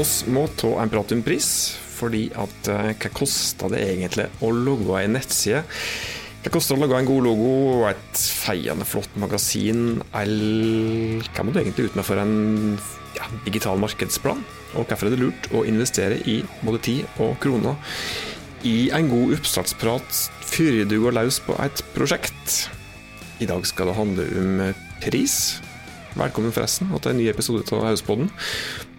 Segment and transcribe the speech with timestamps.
[0.00, 1.48] oss må ta en prat om pris,
[1.96, 5.62] fordi at eh, hva koster det egentlig å logge en nettside?
[6.44, 10.00] Hva koster det å lage en god logo og et feiende flott magasin?
[10.14, 12.76] Eller hva må du egentlig ut med for en
[13.16, 14.44] ja, digital markedsplan?
[14.76, 17.78] Og hvorfor er det lurt å investere i både tid og kroner
[18.66, 22.66] i en god oppstartsprat før du går løs på et prosjekt?
[23.40, 24.60] I dag skal det handle om
[25.04, 25.56] pris.
[26.16, 28.30] Velkommen forresten til en ny episode av Hauspodden.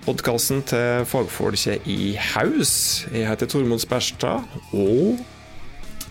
[0.07, 3.03] Podkasten til fagfolket i Haus.
[3.11, 5.17] Jeg heter Tormod Sperstad, og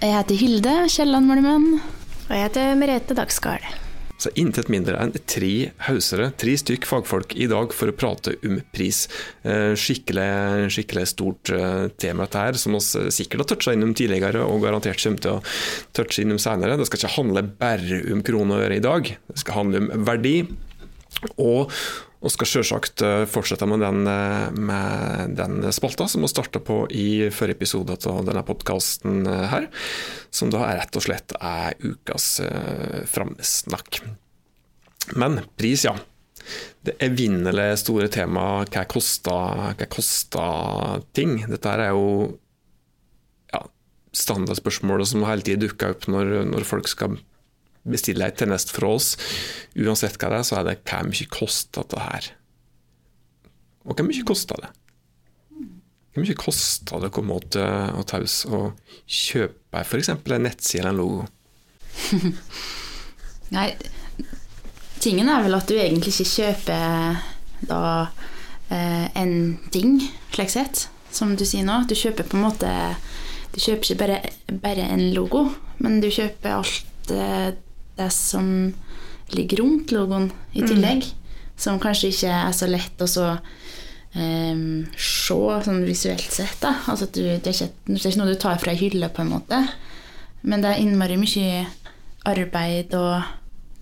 [0.02, 1.78] Jeg heter Hilde Kielland Malmen.
[2.26, 3.64] Og jeg heter Merete Dagsgaard.
[4.16, 8.58] så intet mindre enn tre hausere, tre stykk fagfolk i dag for å prate om
[8.72, 9.02] pris.
[9.44, 14.40] Eh, Skikkelig, skikkelig stort eh, tema dette her, som vi sikkert har toucha innom tidligere
[14.44, 15.42] og garantert kommer til å
[15.96, 16.78] touche innom senere.
[16.80, 20.08] Det skal ikke handle bare om kroner og øre i dag, det skal handle om
[20.08, 20.36] verdi.
[21.40, 21.72] Og
[22.26, 26.82] vi skal selvsagt eh, fortsette med den, eh, med den spalta som vi starta på
[26.90, 29.68] i forrige episode av denne podkasten her,
[30.34, 32.40] som da rett og slett er ukas
[33.10, 34.02] framsnakk.
[35.14, 35.94] Men pris, ja.
[36.86, 41.40] Det evinnelig store temaet hva koster, koster ting.
[41.50, 42.36] Dette er jo
[43.54, 43.64] ja,
[44.14, 47.18] standardspørsmålet som hele tiden dukker opp når, når folk skal
[47.86, 49.14] bestille en tjeneste fra oss.
[49.78, 52.32] Uansett hva det er, så er det hva mye koster dette her?
[53.86, 54.72] Og hvor mye koster det?
[56.16, 60.14] Hvor mye koster det å komme til taus og kjøpe f.eks.
[60.16, 61.26] en nettside eller en logo?
[63.56, 63.68] Nei,
[65.04, 67.20] tingen er vel at du egentlig ikke kjøper
[67.68, 67.82] da
[68.72, 69.36] eh, en
[69.72, 70.00] ting,
[70.32, 71.82] slik sett, som du sier nå.
[71.88, 72.72] Du kjøper på en måte
[73.54, 74.18] Du kjøper ikke bare,
[74.64, 75.46] bare en logo,
[75.80, 77.52] men du kjøper alt eh,
[77.96, 78.74] det som
[79.34, 81.06] ligger rundt logoen i tillegg.
[81.56, 83.30] Som kanskje ikke er så lett å så
[84.16, 86.58] um, se sånn visuelt sett.
[86.60, 86.74] Da.
[86.90, 89.24] Altså du, det, er ikke, det er ikke noe du tar fra ei hylle, på
[89.24, 89.62] en måte.
[90.46, 91.64] Men det er innmari mye
[92.26, 93.24] arbeid og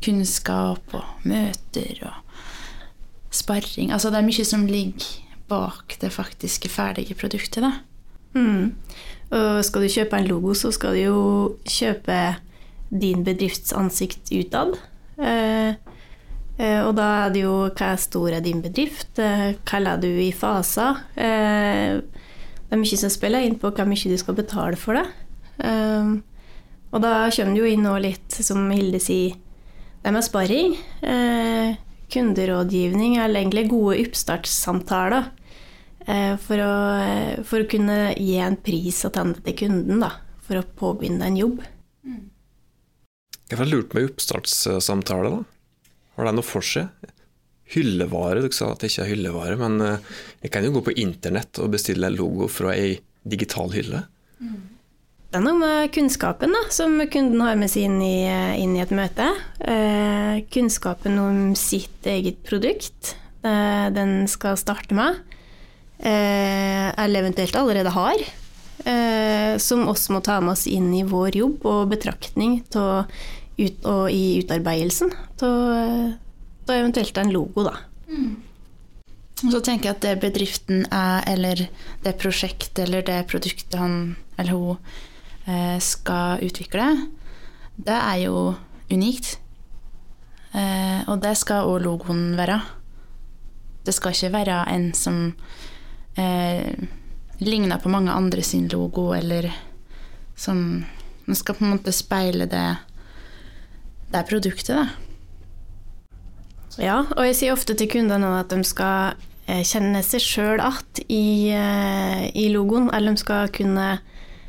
[0.05, 2.21] kunnskap og møter og
[3.35, 3.91] sparring.
[3.93, 5.21] Altså det er mye som ligger
[5.51, 7.65] bak det faktiske ferdige produktet.
[7.65, 7.73] Da.
[8.39, 8.75] Mm.
[9.35, 11.21] Og skal du kjøpe en logo, så skal du jo
[11.69, 12.19] kjøpe
[13.01, 14.77] din bedrifts ansikt utad.
[15.19, 15.75] Eh,
[16.59, 20.03] eh, og da er det jo hva er stor er din bedrift, eh, hva er
[20.03, 21.03] du i faser.
[21.15, 25.07] Det er mye som spiller inn på hvor mye du skal betale for det.
[26.95, 29.35] Og da kommer det jo inn nå litt, som Hilde sier,
[30.03, 30.75] det med sparring.
[32.15, 35.31] Kunderådgivning eller egentlig gode oppstartssamtaler.
[36.05, 36.73] For å,
[37.49, 40.11] for å kunne gi en pris attende til kunden, da,
[40.45, 41.63] for å påbegynne en jobb.
[43.55, 45.29] Jeg har lurt med oppstartssamtale.
[45.31, 45.91] da.
[46.17, 46.91] Har det noe for seg?
[47.71, 50.09] Hyllevare, dere sa at det ikke er hyllevare, men eh,
[50.43, 54.01] jeg kan jo gå på internett og bestille en logo fra ei digital hylle.
[54.43, 58.27] Det er noe med kunnskapen da, som kunden har med seg inn i,
[58.59, 59.31] inn i et møte.
[59.63, 63.15] Eh, kunnskapen om sitt eget produkt
[63.47, 65.23] eh, den skal starte med,
[66.03, 68.27] eh, eller eventuelt allerede har,
[68.83, 73.07] eh, som også må ta med oss inn i vår jobb og betraktning til
[73.59, 75.13] ut, og i utarbeidelsen
[75.45, 77.67] av eventuelt en logo.
[77.67, 77.77] Da.
[79.45, 81.67] Og så tenker jeg at det bedriften er, eller
[82.05, 84.77] det prosjektet eller det produktet han eller hun
[85.47, 86.87] eh, skal utvikle,
[87.77, 88.55] det er jo
[88.91, 89.39] unikt.
[90.55, 92.61] Eh, og det skal òg logoen være.
[93.85, 95.21] Det skal ikke være en som
[96.17, 96.71] eh,
[97.43, 99.51] ligner på mange andre sin logo, eller
[100.37, 100.85] som
[101.27, 102.77] Den skal på en måte speile det,
[104.15, 104.87] det er produktet, da.
[106.79, 111.03] Ja, og jeg sier ofte til kundene at de skal eh, kjenne seg sjøl igjen
[111.11, 113.89] i, eh, i logoen, eller de skal kunne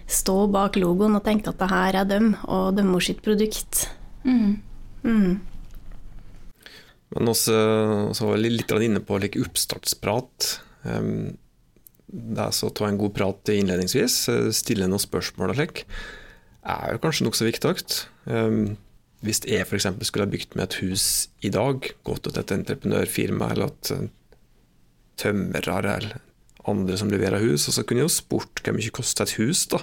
[0.06, 3.88] stå bak logoen og tenke at det her er dem, og deres sitt produkt.
[4.26, 4.62] Mm.
[5.06, 5.34] Mm.
[7.16, 7.58] Men også,
[8.18, 10.50] så var vi litt inne på like, oppstartsprat.
[10.86, 11.36] Um,
[12.06, 15.86] det er så å ta en god prat innledningsvis, eh, stille noen spørsmål og slik,
[16.66, 17.74] er jo kanskje nokså viktig.
[18.30, 18.76] Um,
[19.26, 19.88] hvis jeg f.eks.
[20.08, 21.06] skulle ha bygd med et hus
[21.46, 23.92] i dag, gått til et entreprenørfirma eller at
[25.20, 26.22] tømrere eller
[26.70, 29.66] andre som leverer hus, og så kunne jeg jo spurt hvor mye koster et hus,
[29.72, 29.82] da.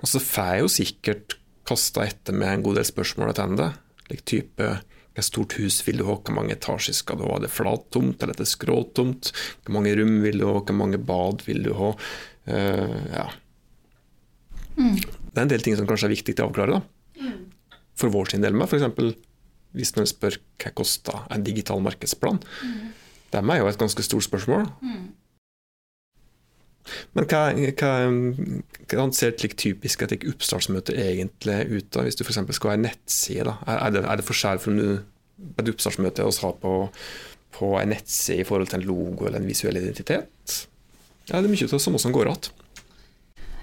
[0.00, 1.36] Og så får jeg jo sikkert
[1.68, 3.72] kasta etter med en god del spørsmål tilbake.
[4.10, 4.70] Like type
[5.10, 8.22] hvor stort hus vil du ha, hvor mange etasjer skal du ha, er det flattomt
[8.22, 9.32] eller er det skråtomt?
[9.64, 11.90] Hvor mange rom vil du ha, hvor mange bad vil du ha?
[12.46, 13.26] Uh, ja.
[14.78, 14.96] Mm.
[14.96, 16.78] Det er en del ting som kanskje er viktig til å avklare.
[16.78, 17.30] da.
[18.00, 19.14] For vår sin del med, f.eks.
[19.76, 22.40] hvis man spør hva koster en digital markedsplan.
[22.64, 22.92] Mm.
[23.30, 24.66] Det er jo et ganske stort spørsmål.
[27.14, 27.92] Men hva, hva,
[28.90, 32.40] hva ser et typisk et oppstartsmøte egentlig ut da, hvis du f.eks.
[32.56, 33.46] skal ha en nettside?
[33.46, 33.56] da?
[33.76, 34.74] Er det, er det forskjell fra
[35.60, 36.74] et oppstartsmøte vi har på,
[37.56, 40.56] på en nettside i forhold til en logo eller en visuell identitet?
[41.28, 42.50] Ja, det er mye av det samme som går igjen.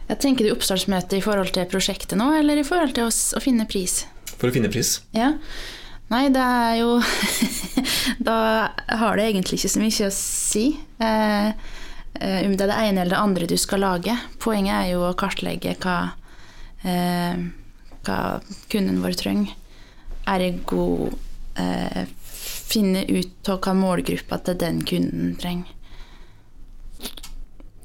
[0.07, 3.67] Jeg tenker du oppstartsmøte i forhold til prosjektet nå, eller i forhold til å finne
[3.67, 4.05] pris?
[4.37, 4.99] For å finne pris?
[5.17, 5.33] Ja.
[6.07, 7.01] Nei, det er jo
[8.29, 8.37] Da
[9.01, 10.69] har det egentlig ikke så mye å si.
[11.03, 11.67] Eh,
[12.19, 14.15] Eh, om det er det ene eller det andre du skal lage.
[14.41, 15.97] Poenget er jo å kartlegge hva,
[16.83, 17.43] eh,
[18.07, 18.19] hva
[18.71, 19.53] kunden vår trenger.
[20.27, 21.11] Ergo
[21.55, 22.05] eh,
[22.67, 25.73] finne ut av hva målgruppa til den kunden trenger.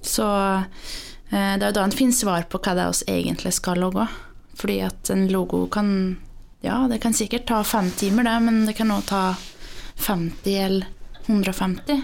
[0.02, 3.52] Så eh, det er jo da en finner svar på hva det er vi egentlig
[3.58, 4.08] skal logge.
[4.56, 6.16] Fordi at en logo kan
[6.62, 9.22] Ja, det kan sikkert ta fem timer, det, men det kan òg ta
[9.98, 10.86] 50 eller
[11.26, 12.02] 150.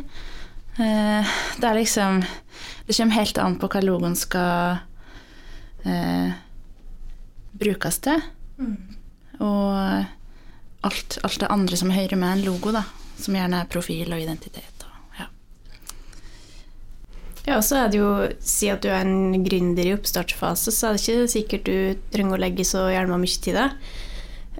[0.78, 1.26] Eh,
[1.58, 2.22] det er liksom
[2.87, 4.78] Det kommer helt an på hva logoen skal
[5.84, 6.32] eh,
[7.52, 8.22] brukes til.
[8.58, 8.76] Mm.
[9.44, 10.05] Og
[10.81, 12.82] alt, alt, det andre som hører med en logo, da.
[13.19, 14.87] Som gjerne er profil og identitet.
[14.88, 15.28] Og, ja.
[17.52, 20.96] ja, så er det jo Si at du er en gründer i oppstartsfase, så er
[20.96, 23.70] det ikke sikkert du trenger å legge så gjerne mye tid i det.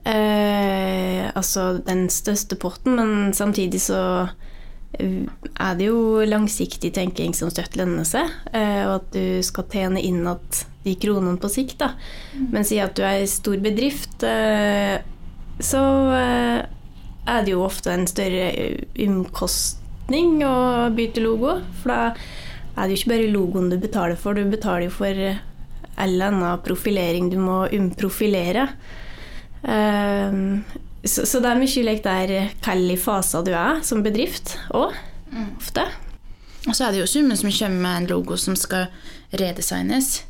[0.08, 4.00] Eh, altså den største potten, men samtidig så
[4.96, 10.00] er det jo langsiktig tenking som støtt lønner seg, eh, og at du skal tjene
[10.02, 11.79] inn at de kronene på sikt.
[11.82, 11.93] Da.
[12.35, 12.49] Mm.
[12.55, 14.96] Men si at du er en stor bedrift, eh,
[15.61, 15.82] så
[16.17, 16.62] eh,
[17.29, 18.49] er det jo ofte en større
[19.05, 21.58] omkostning å bytte logo.
[21.82, 22.00] For da
[22.79, 25.26] er det jo ikke bare logoen du betaler for, du betaler jo for
[25.99, 28.70] all annen profilering du må umprofilere.
[31.05, 32.32] Så, så, det er mye lek der
[32.64, 34.96] hvilken fase du er som bedrift òg,
[35.31, 35.50] mm.
[35.60, 35.84] ofte.
[36.66, 38.88] Og så er det jo summen som kommer med en logo som skal
[39.31, 40.25] redesignes.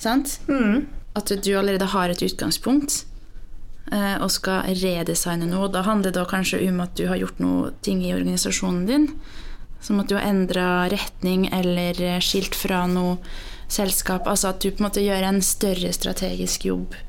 [0.00, 0.38] Sant?
[0.48, 0.88] Mm.
[1.18, 3.02] At du allerede har et utgangspunkt
[3.92, 5.68] eh, og skal redesigne noe.
[5.70, 9.10] Da handler det kanskje om at du har gjort noe ting i organisasjonen din.
[9.84, 13.18] Som at du har endra retning eller skilt fra noe
[13.68, 14.26] selskap.
[14.26, 17.07] Altså at du på en måte gjør en større strategisk jobb Eh,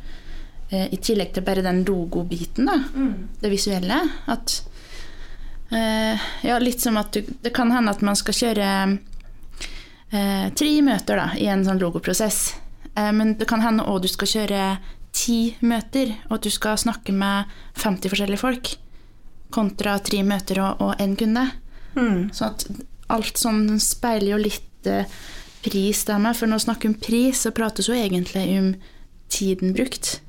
[0.69, 2.75] I tillegg til bare den logobiten, da.
[2.93, 3.29] Mm.
[3.41, 3.99] Det visuelle.
[4.29, 4.59] At
[5.71, 8.67] uh, Ja, litt som at du Det kan hende at man skal kjøre
[10.13, 12.53] uh, tre møter da, i en sånn logoprosess.
[12.99, 14.61] Men det kan hende òg du skal kjøre
[15.15, 17.47] ti møter, og at du skal snakke med
[17.79, 18.71] 50 forskjellige folk.
[19.55, 21.45] Kontra tre møter og én kunde.
[21.95, 22.33] Mm.
[22.35, 22.65] Så at
[23.13, 24.89] alt sånn speiler jo litt
[25.63, 26.35] pris der med.
[26.35, 28.73] For når vi snakker om pris, så prates jo egentlig om
[29.31, 30.19] tiden brukt.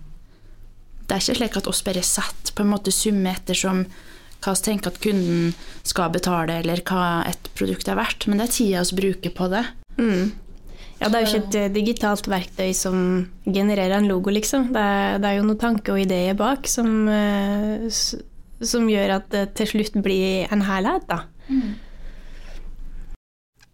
[1.11, 3.81] Det er ikke slik at oss bare setter på en måte summe ettersom
[4.41, 5.51] hva vi tenker at kunden
[5.83, 9.49] skal betale, eller hva et produkt er verdt, men det er tida vi bruker på
[9.51, 9.65] det.
[9.99, 10.31] Mm.
[11.01, 12.97] Ja, det er jo ikke et eh, digitalt verktøy som
[13.43, 14.69] genererer en logo, liksom.
[14.71, 19.31] Det er, det er jo noen tanker og ideer bak som, eh, som, gjør at
[19.35, 21.25] det til slutt blir en helhet, da.
[21.51, 21.79] Mm.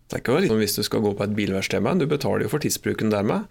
[0.06, 2.52] Det er ikke litt som hvis du skal gå på et bilverksted, du betaler jo
[2.56, 3.50] for tidsbruken dermed.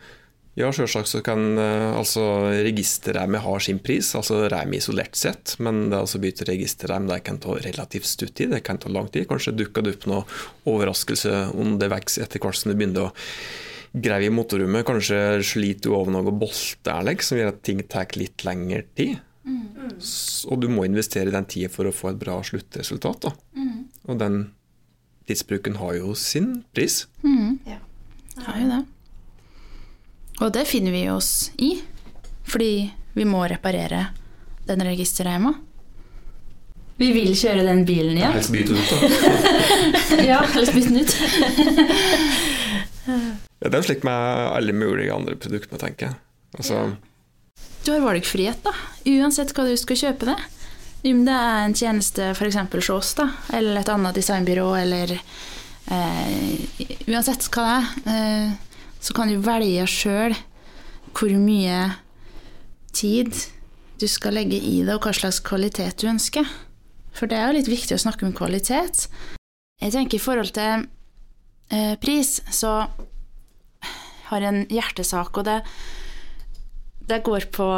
[0.55, 2.23] Ja, selvsagt så kan uh, altså
[2.63, 5.57] registerreimet ha sin pris, altså reimet isolert sett.
[5.59, 9.09] Men det altså bytte registerreim det kan ta relativt stutt tid, det kan ta lang
[9.11, 9.27] tid.
[9.27, 10.23] Kanskje dukker det opp noe
[10.71, 13.13] overraskelse underveis etter hvert som du begynner å
[13.95, 14.87] grave i motorrommet.
[14.87, 19.19] Kanskje sliter du over noe bolter som gjør at ting tar litt lengre tid.
[19.45, 19.99] Mm.
[20.49, 23.27] Og du må investere i den tida for å få et bra sluttresultat.
[23.59, 23.85] Mm.
[24.07, 24.41] Og den
[25.27, 27.03] tidsbruken har jo sin pris.
[27.27, 27.59] Mm.
[27.67, 27.81] Ja,
[28.37, 28.83] det har jo det.
[30.43, 31.79] Og det finner vi oss i,
[32.43, 34.07] fordi vi må reparere
[34.67, 35.53] den registerreima.
[36.99, 38.33] Vi vil kjøre den bilen igjen.
[38.35, 38.97] Helst bytte ut, da.
[40.29, 41.15] ja, helst bytte den ut.
[43.59, 44.19] ja, det er jo slik med
[44.51, 46.15] alle mulige andre produkter, tenker jeg.
[46.55, 46.89] Altså, ja.
[47.85, 48.73] Du har valgfrihet, da.
[49.11, 50.37] Uansett hva du skal kjøpe det.
[51.05, 52.57] Om det er en tjeneste f.eks.
[52.73, 56.53] hos oss, da, eller et annet designbyrå, eller eh,
[57.11, 58.15] Uansett hva det er.
[58.15, 58.49] Eh,
[59.05, 60.33] så kan du velge sjøl
[61.15, 61.93] hvor mye
[62.95, 63.35] tid
[64.01, 66.47] du skal legge i det, og hva slags kvalitet du ønsker.
[67.15, 69.05] For det er jo litt viktig å snakke om kvalitet.
[69.79, 70.87] Jeg tenker i forhold til
[71.71, 72.73] eh, pris, så
[74.31, 75.61] har jeg en hjertesak, og det,
[77.07, 77.69] det går på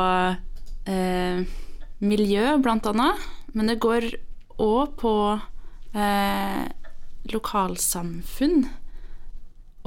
[0.89, 1.43] eh,
[1.99, 3.29] miljø, blant annet.
[3.53, 4.09] Men det går
[4.63, 5.13] òg på
[5.93, 6.65] eh,
[7.33, 8.61] lokalsamfunn.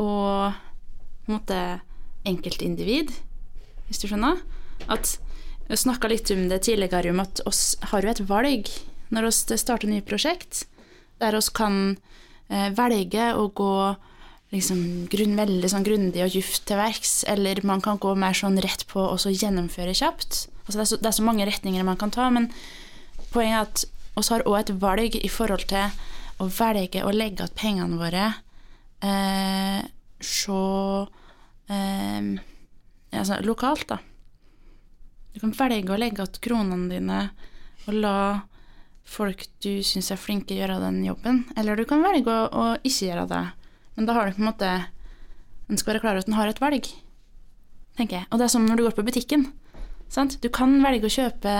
[0.01, 0.70] Og
[1.31, 1.81] på en måte
[2.27, 3.13] enkeltindivid,
[3.87, 4.41] hvis du skjønner.
[4.91, 5.19] At
[5.71, 8.67] Vi snakka litt om det tidligere, om at oss har jo et valg
[9.15, 10.65] når vi starter nye prosjekt,
[11.23, 11.77] der vi kan
[12.51, 13.95] eh, velge å gå
[14.51, 18.59] liksom grunn, veldig sånn grundig og djupt til verks, eller man kan gå mer sånn
[18.59, 20.49] rett på og så gjennomføre kjapt.
[20.67, 22.51] Altså det, er så, det er så mange retninger man kan ta, men
[23.31, 23.87] poenget er at
[24.19, 25.95] vi har òg et valg i forhold til
[26.43, 28.27] å velge å legge igjen pengene våre
[29.07, 29.87] eh,
[30.19, 30.61] så
[31.71, 32.31] eh,
[33.17, 34.01] altså lokalt, da.
[35.31, 37.21] Du kan velge å legge igjen kronene dine
[37.87, 38.17] og la
[39.11, 41.45] folk du syns er flinke, gjøre den jobben.
[41.59, 43.45] Eller du kan velge å, å ikke gjøre det.
[43.97, 44.73] Men da har du på en måte
[45.71, 46.87] En skal være klar over at en har et valg,
[47.95, 48.27] tenker jeg.
[48.35, 49.45] Og det er som når du går på butikken.
[50.11, 50.35] Sant?
[50.43, 51.53] Du kan velge å kjøpe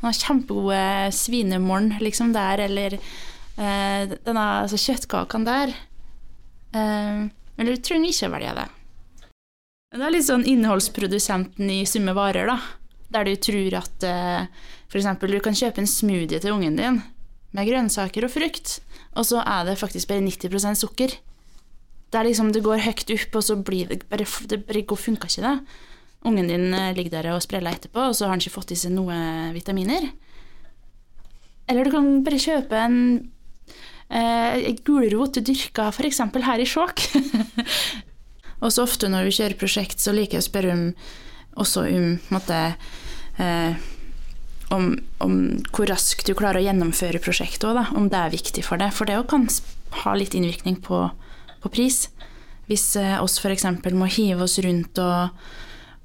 [0.00, 0.80] noen kjempegode
[1.14, 5.76] svinemorn liksom der, eller eh, denne altså, kjøttkakene der.
[6.74, 7.22] Eh,
[7.54, 8.66] eller du trenger ikke å velge det.
[9.94, 12.56] Det er litt sånn innholdsprodusenten i summe varer, da.
[13.14, 14.48] Der du tror at eh,
[14.90, 15.06] f.eks.
[15.22, 16.98] du kan kjøpe en smoothie til ungen din
[17.54, 18.80] med grønnsaker og frukt,
[19.14, 21.14] og så er det faktisk bare 90 sukker.
[22.10, 25.30] Det er liksom, det går høyt opp, og så blir det bare, det bare funka
[25.30, 25.54] ikke, det.
[26.26, 28.80] Ungen din eh, ligger der og spreller etterpå, og så har han ikke fått i
[28.80, 29.14] seg noe
[29.54, 30.10] vitaminer.
[31.70, 32.98] Eller du kan bare kjøpe en
[34.10, 36.24] eh, gulrot du dyrka f.eks.
[36.50, 37.06] her i Skjåk.
[38.60, 40.84] og så ofte når vi kjører prosjekt, så liker jeg å spørre om
[41.56, 42.58] også om måtte,
[43.40, 43.76] eh,
[44.74, 44.90] om,
[45.24, 45.36] om,
[45.72, 48.92] hvor raskt du klarer å gjennomføre prosjektet òg, om det er viktig for deg.
[48.94, 49.48] For det kan
[50.02, 51.06] ha litt innvirkning på,
[51.62, 52.06] på pris.
[52.70, 53.68] Hvis eh, oss f.eks.
[53.94, 55.46] må hive oss rundt og,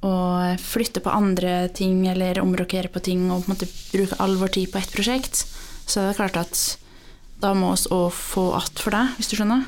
[0.08, 3.60] og, flytte på andre ting eller omrokere på ting og på
[3.92, 5.46] bruke all vår tid på ett prosjekt,
[5.90, 6.64] så er det klart at
[7.42, 9.66] da må vi òg få att for det, hvis du skjønner.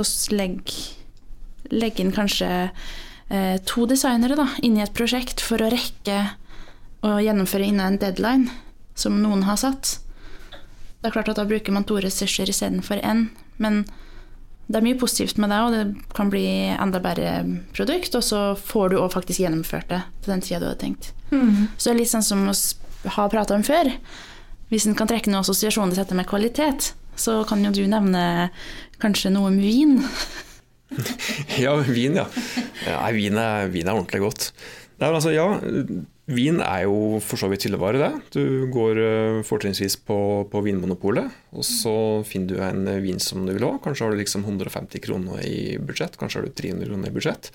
[0.00, 0.96] Oss legger
[1.70, 2.48] legge inn kanskje
[3.28, 6.20] eh, to designere da, inn i et prosjekt for å rekke
[7.06, 8.50] å gjennomføre innen en deadline
[8.98, 9.98] som noen har satt.
[10.98, 13.28] Det er klart at Da bruker man to ressurser istedenfor én,
[13.62, 13.84] men
[14.68, 16.44] det er mye positivt med det, og det kan bli
[16.74, 20.66] enda bedre produkt, og så får du òg faktisk gjennomført det til den tida du
[20.68, 21.12] hadde tenkt.
[21.30, 21.70] Mm.
[21.76, 23.88] Så det er litt sånn som vi har prata om før.
[24.68, 28.50] Hvis en kan trekke noen assosiasjoner til dette med kvalitet, så kan jo du nevne
[29.00, 30.02] kanskje noe om vin.
[31.64, 32.26] ja, vin, ja.
[32.86, 34.52] Nei, vin er, vin er ordentlig godt.
[34.98, 35.44] Nei, altså, ja,
[36.28, 38.10] vin er jo for så vidt hyllevare, det.
[38.34, 40.18] Du går uh, fortrinnsvis på,
[40.50, 41.94] på, Vinmonopolet, og så
[42.26, 43.76] finner du en vin som du vil ha.
[43.84, 47.52] Kanskje har du liksom 150 kroner i budsjett, kanskje har du 300 kroner i budsjett.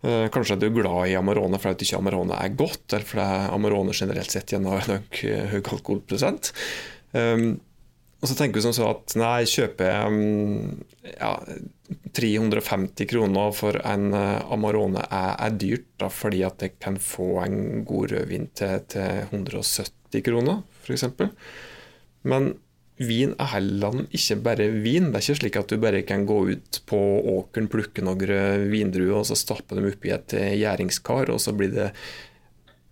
[0.00, 3.96] Uh, kanskje er du glad i Amarone fordi ikke Amarone er godt, eller fordi Amarone
[3.96, 5.04] generelt sett igjen har en
[5.52, 6.54] høy alkoholprosent.
[7.12, 7.52] Um,
[8.20, 11.32] og så tenker vi som så at nei, kjøper jeg um, ja,
[12.16, 17.32] 350 kroner for en uh, Amarone er, er, dyrt, da, fordi at jeg kan få
[17.46, 21.06] en god rødvin til, til 170 kroner, f.eks.
[22.28, 22.52] Men
[23.00, 25.08] vin er heller ikke bare vin.
[25.08, 26.98] Det er ikke slik at du bare kan gå ut på
[27.38, 31.88] åkeren, plukke noen vindruer og så stappe dem oppi et gjæringskar, og så blir det
[31.88, 32.29] Eh,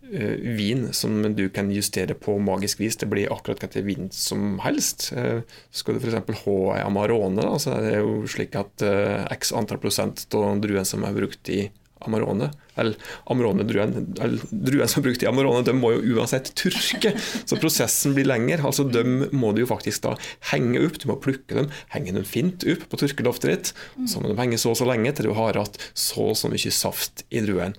[0.09, 2.97] vin som du kan justere på magisk vis.
[2.97, 5.11] Det blir akkurat hvilken vin som helst.
[5.17, 6.45] Uh, skal du f.eks.
[6.45, 10.62] ha ei Amarone, da, så er det jo slik at uh, x antall prosent av
[10.65, 11.69] druen som er brukt i
[12.07, 12.95] Amarone, eller
[13.33, 18.28] Amarone-druen druen som er brukt i Amarone, de må jo uansett tørke, så prosessen blir
[18.28, 18.61] lengre.
[18.62, 19.02] altså De
[19.35, 20.14] må du jo faktisk da
[20.52, 23.73] henge opp, du må plukke dem, henge dem fint opp på tørkeloftet ditt.
[24.07, 26.50] Så må de henge så og så lenge til du har hatt så og så
[26.52, 27.75] mye saft i druen.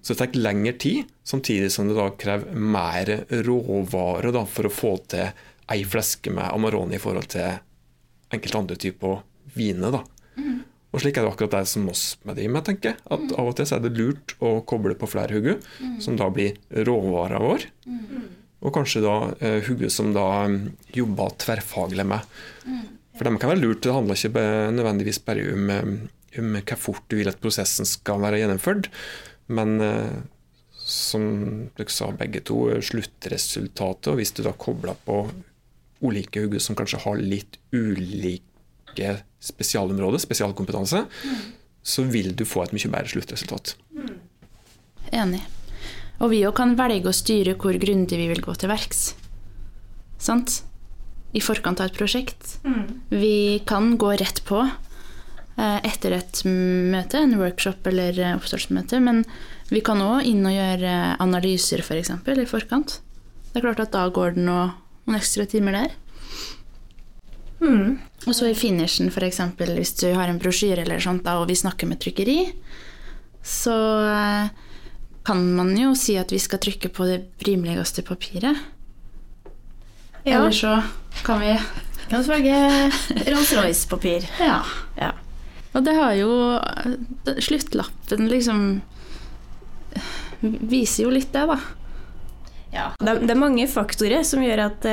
[0.00, 3.10] Så det tar lengre tid, samtidig som det da krever mer
[3.44, 5.28] råvarer da, for å få til
[5.68, 7.58] ei fleske med Amarone i forhold til
[8.32, 9.20] enkelte andre typer
[9.54, 9.92] viner.
[9.98, 10.02] da.
[10.88, 13.00] Og slik er det akkurat det som oss med det med, tenker jeg.
[13.12, 15.58] At av og til er det lurt å koble på flere hugger,
[16.00, 16.56] som da blir
[16.88, 17.66] råvara vår.
[18.58, 20.56] Og kanskje da eh, hugger som da um,
[20.96, 22.24] jobber tverrfaglig med.
[23.18, 23.82] For dem kan være lurt.
[23.84, 25.94] Det handler ikke nødvendigvis bare om, um,
[26.40, 28.88] om hvor fort du vil at prosessen skal være gjennomført,
[29.54, 30.18] men eh,
[30.88, 31.28] som
[31.76, 34.10] dere sa begge to, sluttresultatet.
[34.10, 35.26] Og hvis du da kobler på
[36.00, 38.46] ulike hugger som kanskje har litt ulik
[38.88, 41.44] ulike spesialområder, spesialkompetanse, mm.
[41.82, 43.76] så vil du få et mye bedre sluttresultat.
[43.94, 44.16] Mm.
[45.22, 45.44] Enig.
[46.18, 49.12] Og vi òg kan velge å styre hvor grundig vi vil gå til verks.
[50.18, 50.62] Sant?
[51.36, 52.56] I forkant av et prosjekt.
[52.66, 52.84] Mm.
[53.12, 59.22] Vi kan gå rett på eh, etter et møte, en workshop eller eh, oppstartsmøte, men
[59.70, 62.16] vi kan òg inn og gjøre analyser f.eks.
[62.24, 62.98] For i forkant.
[63.52, 65.96] Det er klart at da går det noen ekstra timer der.
[67.60, 67.98] Mm.
[68.26, 69.40] Og så i finishen, f.eks.
[69.58, 72.40] hvis du har en brosjyre eller sånt, da, og vi snakker med trykkeri,
[73.42, 74.50] så eh,
[75.26, 78.60] kan man jo si at vi skal trykke på det rimeligste papiret.
[80.24, 80.38] Ja.
[80.38, 80.82] Eller så
[81.24, 81.58] kan vi
[82.08, 82.92] Kan vi velge
[83.28, 84.28] Rolls-Royce-papir.
[84.40, 84.62] Ja.
[84.96, 85.12] ja.
[85.72, 86.30] Og det har jo
[87.44, 88.80] Sluttlappen liksom
[90.40, 91.58] viser jo litt det, da.
[92.72, 92.86] Ja.
[93.00, 94.86] Det, det, er mange faktorer som gjør at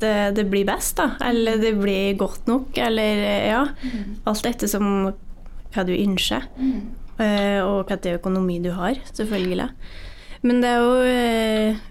[0.00, 1.14] det, det, blir best, da.
[1.24, 3.62] Eller det blir godt nok, eller ja.
[3.82, 4.16] Mm.
[4.28, 6.46] Alt etter som hva du ønsker.
[6.56, 6.78] Mm.
[7.16, 9.70] Uh, og hva økonomi du har, selvfølgelig.
[10.46, 11.84] Men det er jo uh,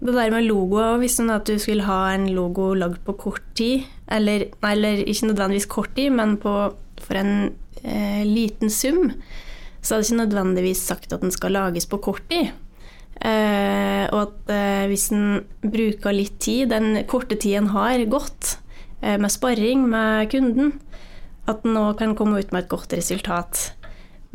[0.00, 3.44] det der med logoer Hvis sånn at du skulle ha en logo lagd på kort
[3.58, 6.54] tid, eller, eller ikke nødvendigvis kort tid, men på,
[7.04, 7.50] for en
[7.84, 9.12] uh, liten sum,
[9.82, 12.50] så hadde jeg ikke nødvendigvis sagt at den skal lages på kort tid.
[13.24, 18.58] Eh, og at eh, hvis en bruker litt tid, den korte tiden har gått,
[19.00, 20.74] eh, med sparring med kunden,
[21.48, 23.70] at en òg kan komme ut med et godt resultat.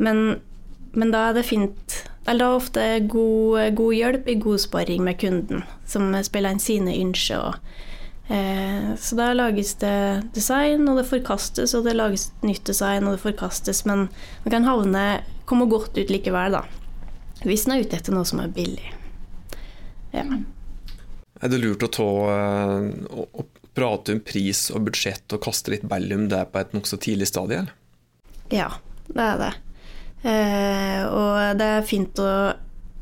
[0.02, 0.40] Men,
[0.96, 5.02] men da er det fint Eller da er ofte god, god, hjelp i god sparring
[5.02, 7.56] med kunden, som spiller inn sine ønsker.
[8.30, 13.16] Eh, så da lages det design, og det forkastes, og det lages nytt design, og
[13.16, 14.06] det forkastes, men
[14.44, 15.02] man kan havne
[15.50, 16.62] komme godt ut likevel, da.
[17.46, 18.92] Hvis en er ute etter noe som er billig.
[20.12, 20.26] Ja.
[21.42, 25.72] Er det lurt å, ta, eh, å, å prate om pris og budsjett og kaste
[25.74, 27.64] litt ball der på et nokså tidlig stadie?
[28.52, 28.68] Ja,
[29.08, 29.52] det er det.
[30.22, 32.32] Eh, og det er fint å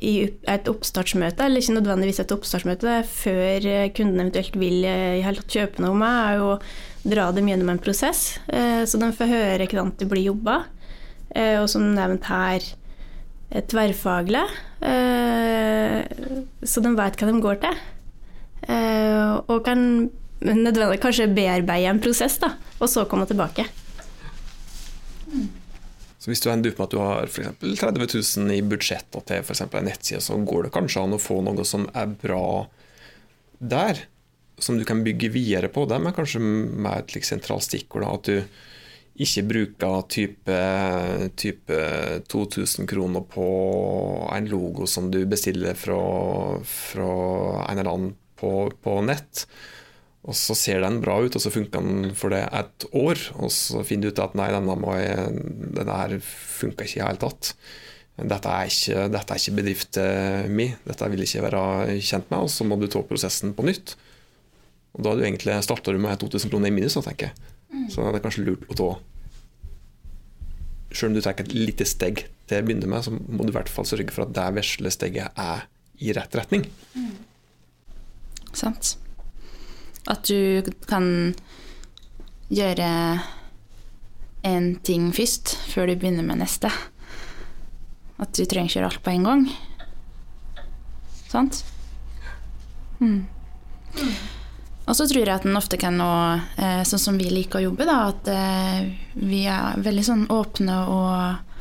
[0.00, 0.14] i
[0.49, 3.66] et oppstartsmøte, eller ikke nødvendigvis et oppstartsmøte, før
[3.97, 8.38] kunden eventuelt vil eh, kjøpe noe med, er jo å dra dem gjennom en prosess,
[8.49, 10.62] eh, så de får høre hvordan det blir jobba.
[11.37, 12.64] Eh, og som nevnt her,
[13.50, 14.45] tverrfaglig,
[16.62, 17.75] så de vet hva de går til.
[19.50, 19.80] Og kan
[20.40, 23.66] nødvendig kanskje bearbeide en prosess, da, og så komme tilbake.
[26.21, 29.40] Så hvis du ender opp med at du har for 30 000 i budsjett til
[29.40, 29.62] f.eks.
[29.64, 32.69] en nettside, så går det kanskje an å få noe som er bra
[33.59, 34.04] der,
[34.61, 35.87] som du kan bygge videre på.
[35.88, 38.04] Det er kanskje med et like, sentralt stikkord.
[38.04, 38.45] At du
[39.21, 40.61] ikke bruker type,
[41.37, 41.81] type
[42.33, 43.49] 2000 kroner på
[44.33, 46.01] en logo som du bestiller fra,
[46.64, 47.11] fra
[47.66, 49.44] en eller annen på, på nett.
[50.29, 53.21] Og så ser den bra ut, og så funker den for det et år.
[53.40, 55.31] Og så finner du ut at nei, denne, må jeg,
[55.79, 57.55] denne her funka ikke i det hele tatt.
[58.21, 62.44] Dette er ikke, dette er ikke bedriften min, dette vil jeg ikke være kjent med.
[62.44, 63.97] Og så må du ta prosessen på nytt.
[64.97, 65.57] Og da er du egentlig,
[66.03, 67.55] med 2000 kroner i minus, tenker jeg.
[67.71, 67.87] Mm.
[67.92, 68.90] Så det er kanskje lurt å ta
[70.90, 73.57] Selv om du tar et lite steg til å begynne med, så må du i
[73.57, 75.66] hvert fall sørge for at det vesle steget er
[76.00, 76.66] i rett retning.
[76.96, 77.12] Mm.
[78.57, 78.96] Sant.
[80.11, 81.35] At du kan
[82.50, 82.88] gjøre
[84.48, 86.72] én ting først, før du begynner med neste.
[88.20, 89.44] At du trenger ikke gjøre alt på en gang.
[91.31, 91.62] Sant?
[92.98, 93.26] Mm.
[94.90, 96.11] Og så tror jeg at en ofte kan nå,
[96.59, 100.79] eh, sånn som vi liker å jobbe, da, at eh, vi er veldig sånn åpne
[100.90, 101.61] og,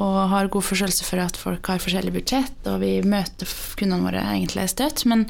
[0.00, 4.24] og har god forståelse for at folk har forskjellig budsjett, og vi møter kundene våre
[4.32, 5.04] egentlig støtt.
[5.10, 5.26] Men,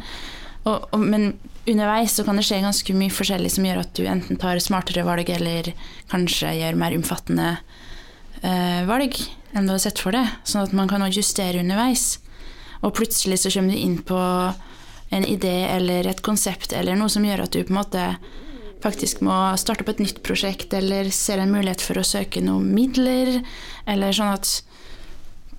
[0.62, 1.32] og, og, men
[1.66, 5.04] underveis så kan det skje ganske mye forskjellig som gjør at du enten tar smartere
[5.08, 5.74] valg, eller
[6.14, 7.52] kanskje gjør mer omfattende
[8.46, 9.18] eh, valg
[9.50, 10.30] enn du har sett for deg.
[10.46, 12.20] Sånn at man kan justere underveis.
[12.86, 14.18] Og plutselig så kommer du inn på
[15.10, 18.04] en idé eller et konsept eller noe som gjør at du på en måte
[18.80, 22.70] faktisk må starte på et nytt prosjekt, eller ser en mulighet for å søke noen
[22.72, 23.42] midler,
[23.90, 24.54] eller sånn at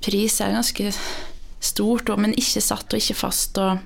[0.01, 0.89] pris er ganske
[1.61, 3.61] stort, men ikke satt og ikke fast.
[3.61, 3.77] og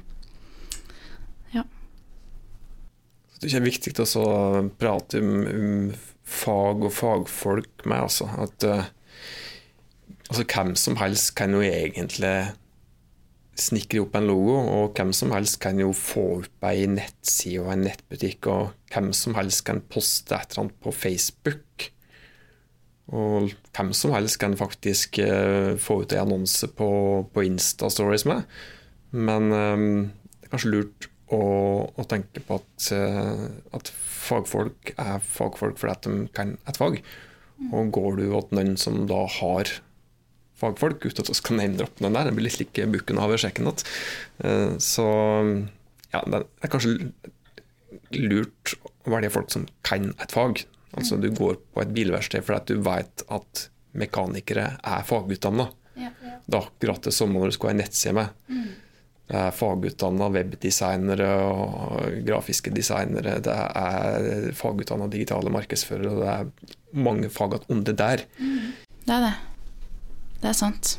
[3.45, 4.25] det er viktig å
[4.79, 5.79] prate om, om,
[6.25, 8.25] fag og fagfolk med, altså.
[8.41, 8.87] At uh,
[10.31, 12.33] altså, hvem som helst kan jo egentlig
[13.55, 17.71] snekre opp en logo, og hvem som helst kan jo få opp ei nettside og
[17.73, 21.89] en nettbutikk, og hvem som helst kan poste et eller annet på Facebook.
[23.15, 26.89] Og hvem som helst kan faktisk uh, få ut en annonse på,
[27.31, 28.47] på Insta-stories med.
[29.15, 29.89] Men um,
[30.41, 31.41] det er kanskje lurt å,
[31.89, 33.93] å tenke på at, eh, at,
[34.25, 36.99] fagfolk er fagfolk fordi at de kan et fag.
[37.71, 39.69] Og går du til noen som da har
[40.59, 43.69] fagfolk, uten at vi skal name-droppe den der, det blir litt like bukken av sjekken
[43.69, 43.87] igjen,
[44.43, 45.07] eh, så
[46.13, 46.95] ja, det er kanskje
[48.15, 50.63] lurt å velge folk som kan et fag.
[50.95, 55.69] Altså Du går på et bilverksted fordi at du vet at mekanikere er fagutdanna.
[55.95, 56.39] Ja, ja.
[56.45, 58.41] Det er akkurat det samme når du skal ha en nettside med.
[58.51, 58.67] Mm.
[59.25, 63.39] Det er fagutdanna webdesignere og grafiske designere.
[63.43, 66.13] Det er fagutdanna digitale markedsførere.
[66.19, 68.25] Det er mange fag om det der.
[68.37, 69.33] Det er det.
[70.41, 70.95] Det er sant.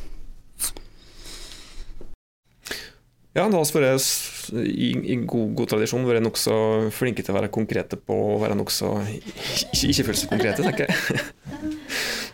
[3.37, 6.55] Ja, da har vi i, i god, god tradisjon vært nokså
[6.95, 10.89] flinke til å være konkrete på å være nokså ikke, ikke føle seg konkrete, tenker
[10.89, 11.27] jeg.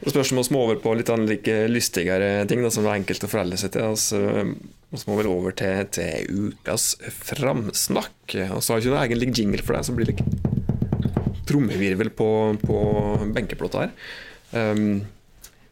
[0.02, 3.26] Og spørs om vi må over på litt like lystigere ting, da, som er enkelt
[3.26, 3.86] å forholde seg til.
[3.86, 4.18] Altså,
[4.90, 6.88] vi må vel over til, til ukas
[7.32, 8.36] framsnakk.
[8.50, 10.18] Og så har ikke noen egen jingle for deg, så blir det
[11.46, 12.28] trommevirvel på,
[12.62, 12.80] på
[13.34, 13.94] benkeplata her.
[14.52, 15.02] Um,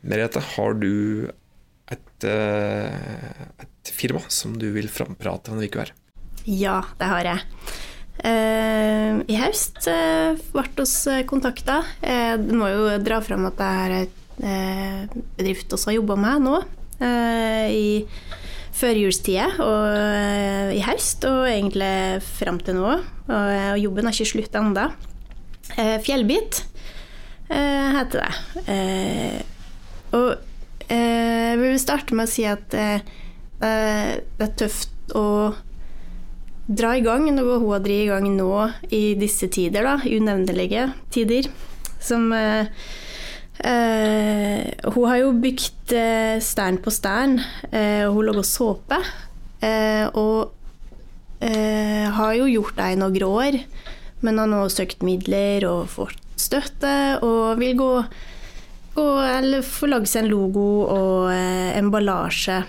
[0.00, 1.28] Merete, har du
[1.90, 5.94] et, et, firma som du vil framprate denne uka her?
[6.48, 7.44] Ja, det har jeg.
[8.20, 11.82] Uh, I høst uh, ble vi kontakta.
[12.40, 14.16] Du må jo dra fram at det er et
[15.36, 16.60] bedrift vi har jobba med nå.
[17.00, 18.04] I
[18.76, 21.92] førjulstida og i høst, og egentlig
[22.24, 22.96] fram til nå.
[23.28, 24.88] Og, jobben har ikke slutt ennå.
[26.06, 26.62] Fjellbit
[27.50, 29.49] heter det.
[30.16, 30.46] Og
[30.90, 33.02] jeg vil starte med å si at det
[33.62, 35.52] er tøft å
[36.70, 38.50] dra i gang noe hun har drevet i gang nå
[38.94, 41.48] i disse tider, da, unevnelige tider.
[42.00, 42.70] Som eh,
[43.58, 49.00] eh, Hun har jo bygd eh, stern på stern, eh, og hun lager såpe.
[49.60, 50.54] Eh, og
[51.44, 53.60] eh, har jo gjort det i noen år,
[54.24, 57.92] men har nå søkt midler og fått støtte, og vil gå,
[59.24, 62.60] eller få lage seg en logo og emballasje.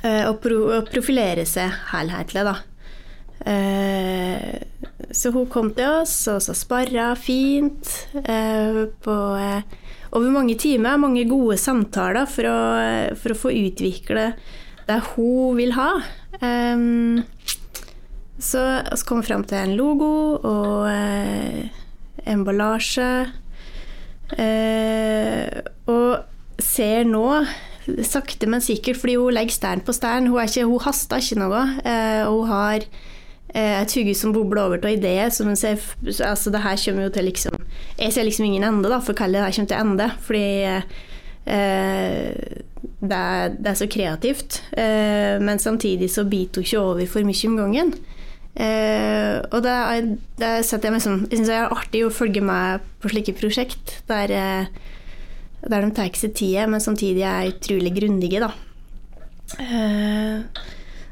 [0.00, 2.54] Og, pro, og profilere seg helhetlig, da.
[3.46, 4.62] Eh,
[5.10, 7.88] så hun kom til oss og så sparra fint
[8.20, 9.62] eh, på, eh,
[10.12, 11.00] over mange timer.
[11.00, 12.58] Mange gode samtaler for å,
[13.20, 14.32] for å få utvikle
[14.88, 15.90] det hun vil ha.
[18.40, 20.88] så vi kom fram til en logo og
[22.26, 23.10] emballasje.
[24.38, 27.24] Og ser nå
[28.06, 30.28] sakte, men sikkert, fordi hun legger stern på stern.
[30.30, 31.62] Hun, hun haster ikke noe.
[31.82, 32.84] Eh, hun har
[33.50, 35.30] Eh, et hode som bobler over av ideer.
[35.34, 35.80] Som ser,
[36.22, 37.56] altså det her kommer jo til liksom
[37.98, 40.10] Jeg ser liksom ingen ende da, for hva det her kommer til ende.
[40.26, 40.82] Fordi eh,
[43.00, 44.62] det, er, det, er, så kreativt.
[44.72, 47.94] Eh, men samtidig så biter hun ikke over for mye om gangen.
[48.58, 49.76] Eh, og da,
[50.40, 53.36] da setter jeg meg som Jeg syns det er artig å følge med på slike
[53.38, 54.90] prosjekt der, eh,
[55.62, 58.50] der de tar seg tid, men samtidig er utrolig grundige, da.
[59.62, 60.42] Eh,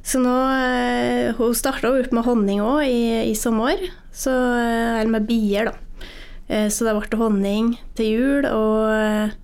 [0.08, 3.80] så nå eh, Hun starta opp med honning òg i, i, sommer.
[4.14, 5.76] Så, eller med bier, da.
[6.72, 8.46] Så det ble honning til jul.
[8.48, 9.34] Og,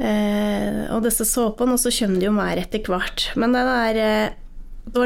[0.00, 3.26] og disse såpene, og så kommer det jo mer etter hvert.
[3.36, 4.00] Men det der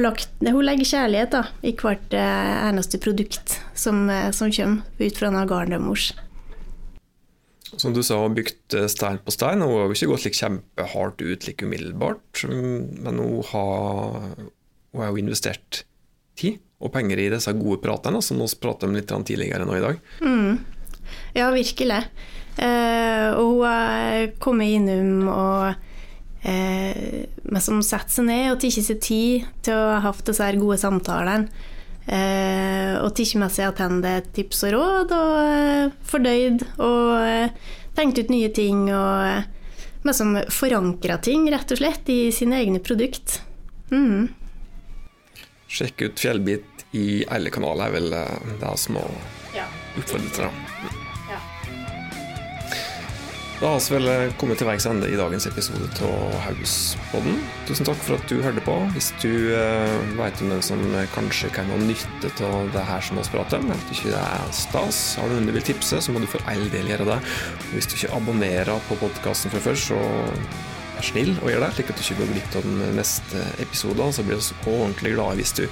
[0.01, 5.83] lagt, hun legger kjærlighet da, i hvert eneste produkt som, som kommer ut fra garnet
[5.83, 6.13] deres.
[7.77, 9.63] Som du sa, hun bygd stein på stein.
[9.65, 14.31] Hun har jo ikke gått like kjempehardt ut like umiddelbart, men hun har,
[14.93, 15.83] hun har jo investert
[16.39, 19.85] tid og penger i disse gode pratene, som vi pratet om litt tidligere nå i
[19.85, 20.01] dag.
[20.21, 20.59] Mm.
[21.37, 22.01] Ja, virkelig.
[22.57, 25.91] Eh, og hun har kommet innom og
[26.45, 27.25] eh,
[27.65, 31.71] som setter seg ned og tar seg tid til å ha disse gode samtalene.
[32.05, 38.21] Eh, og tar med seg tilbake tips og råd, og eh, fordøyd og eh, tenkt
[38.21, 38.87] ut nye ting.
[38.93, 39.49] Og eh,
[40.13, 43.41] som forankra ting, rett og slett, i sine egne produkt.
[43.89, 44.29] Mm.
[45.65, 49.09] Sjekk ut Fjellbit i alle kanaler, er vel det som må
[49.97, 50.74] oppfordre til.
[53.65, 57.39] Da har vi vel kommet til veis ende i dagens episode av Hauspodden.
[57.65, 58.75] Tusen takk for at du hørte på.
[58.93, 60.83] Hvis du uh, vet om noen som
[61.15, 64.53] kanskje kan ha nytte av det her som vi prater om, eller ikke det er
[64.53, 67.17] stas, har du noen du vil tipse, så må du for all del gjøre det.
[67.57, 70.03] Og hvis du ikke abonnerer på podkasten fra før, så
[70.99, 74.13] vær snill og gjør det, slik at du ikke går glipp av den neste episoden.
[74.13, 75.65] Så blir vi ordentlig glade hvis du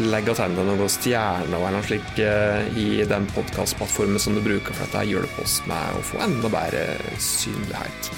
[0.00, 4.86] legge til noen stjerner eller noe slikt eh, i den podkastplattformen som du bruker, for
[4.86, 6.86] dette hjelper oss med å få enda bedre
[7.20, 8.12] synlighet.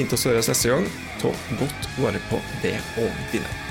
[0.00, 0.88] Inntil vi høres neste gang,
[1.20, 3.61] ta godt vare på det og dine.